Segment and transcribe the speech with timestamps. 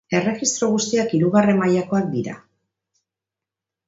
[0.19, 2.33] Erregistro guztiak hirugarren mailakoak dira.